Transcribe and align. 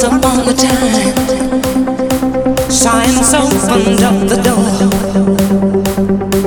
once 0.00 0.16
upon 0.16 0.48
a 0.48 0.54
time. 0.54 1.16
Science 2.70 3.34
opened 3.34 4.02
up 4.02 4.28
the 4.28 4.36
door. 4.48 4.88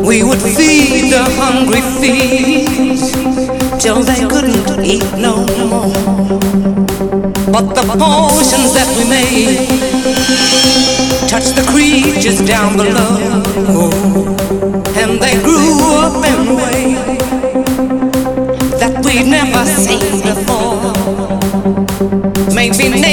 We 0.06 0.24
would 0.24 0.40
feed 0.40 1.12
the 1.12 1.24
hungry 1.38 1.82
feet 2.00 3.02
till 3.80 4.04
they 4.04 4.26
couldn't 4.28 4.86
eat 4.86 5.04
no 5.18 5.46
more. 5.58 5.90
But 7.52 7.76
the 7.76 7.84
potions 8.00 8.74
that 8.74 8.88
we 8.98 9.04
made 9.10 9.68
touched 11.28 11.56
the 11.56 11.64
creatures 11.72 12.40
down 12.48 12.78
below, 12.78 13.18
and 14.96 15.20
they 15.20 15.36
grew 15.44 15.82
up 15.98 16.24
in 16.26 16.48
a 16.48 16.56
way 16.56 16.96
that 18.80 19.04
we'd 19.04 19.28
never 19.28 19.66
seen 19.66 20.22
before. 20.22 20.92
Maybe. 22.54 23.11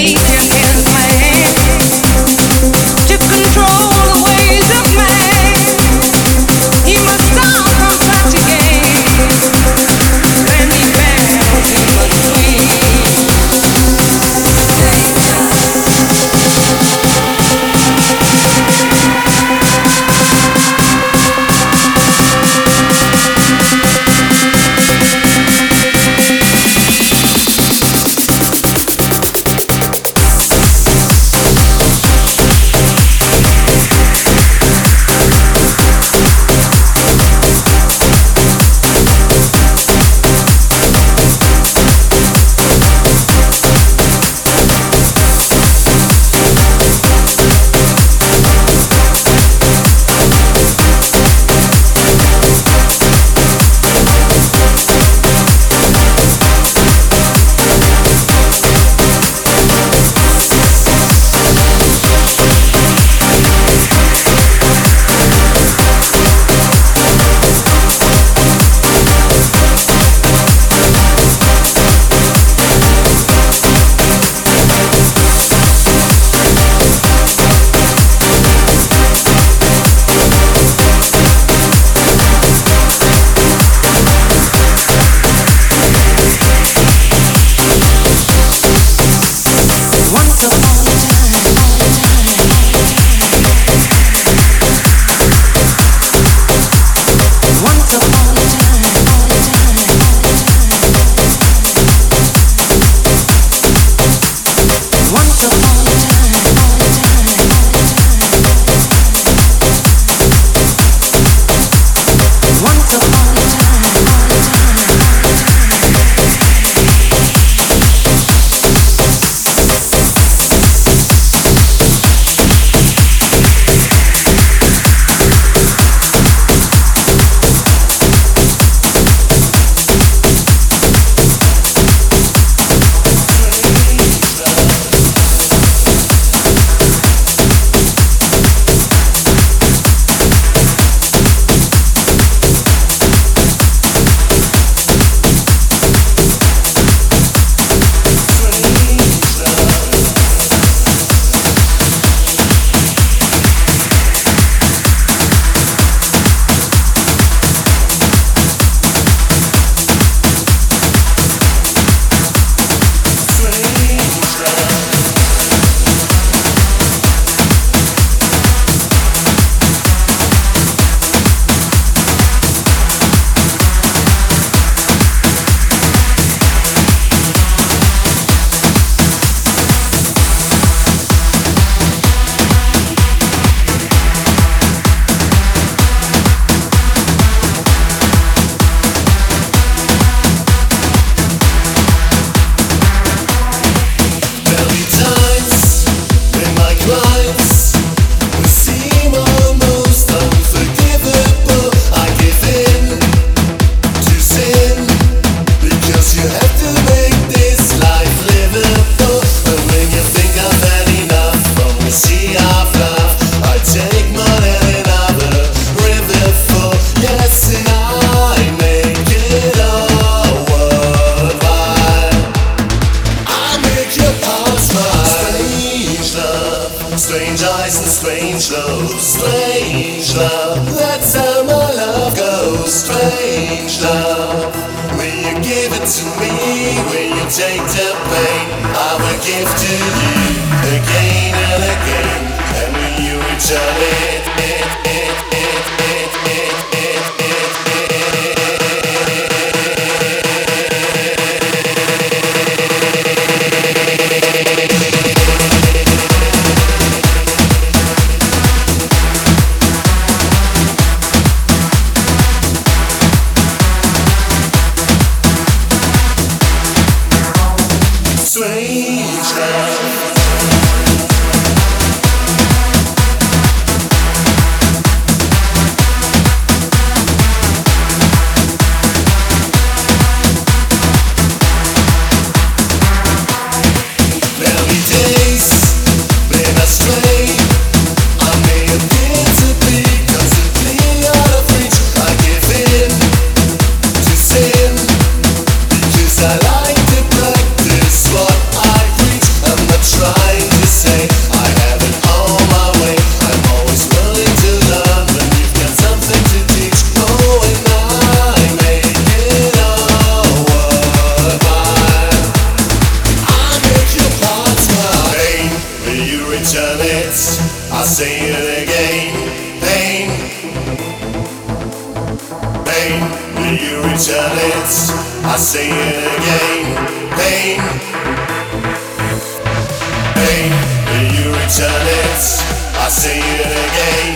Again. 333.66 334.14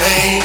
Pain, 0.00 0.42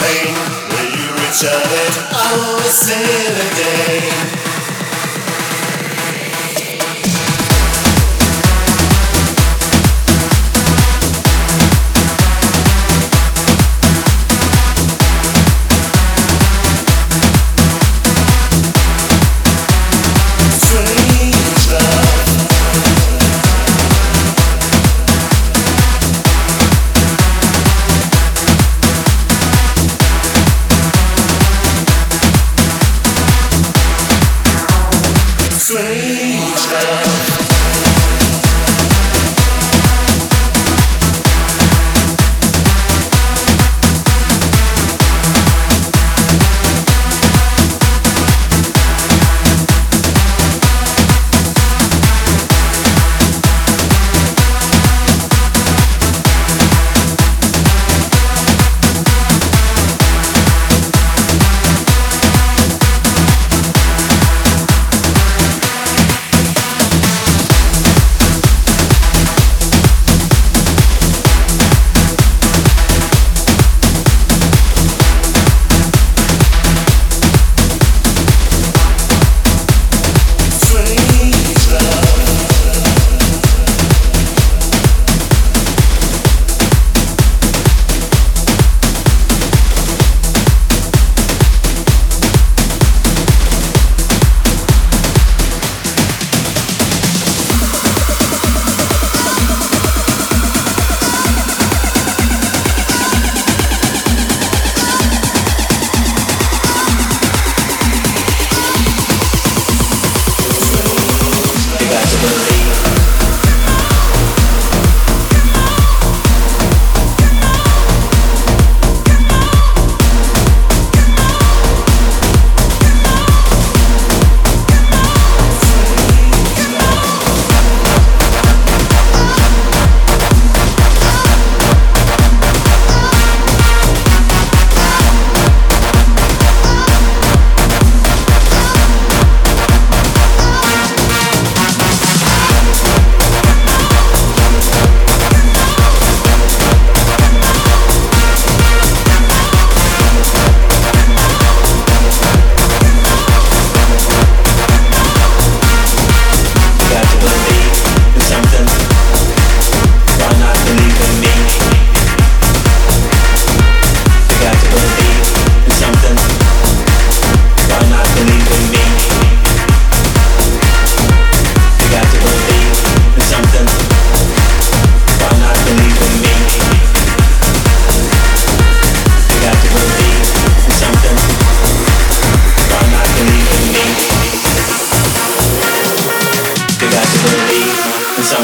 pain, 0.00 0.34
will 0.70 0.90
you 0.98 1.08
return 1.22 1.68
it? 1.84 1.94
I 2.12 2.28
wanna 2.38 2.70
say 2.70 3.02
it 3.02 3.36
again. 3.48 4.51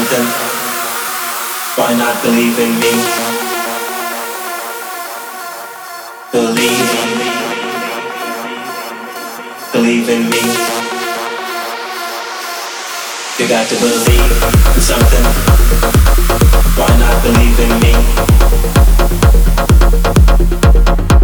them 0.09 0.49
not 1.77 2.23
not 2.23 2.57
in 2.59 2.79
me. 2.79 2.91
Believe, 6.31 6.91
believe 9.71 10.09
in 10.09 10.29
me. 10.29 10.41
You 13.37 13.47
got 13.47 13.67
to 13.69 13.75
believe 13.75 14.31
in 14.75 14.81
something. 14.81 15.25
Why 16.77 16.91
not 17.03 17.23
believe 17.23 17.59
in 17.65 17.71
me? 17.79 17.93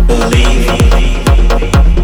Believe. 0.08 1.95